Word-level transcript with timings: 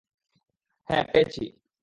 হ্যাঁ, 0.89 1.05
পেয়েছি। 1.11 1.43